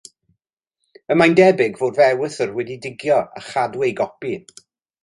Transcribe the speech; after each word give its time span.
Y 1.11 1.17
mae'n 1.21 1.35
debyg 1.41 1.77
fod 1.83 2.01
fy 2.01 2.05
ewythr 2.15 2.57
wedi 2.57 2.81
digio 2.87 3.21
a 3.43 3.47
chadw 3.53 3.89
ei 3.91 3.97
gopi. 4.03 4.35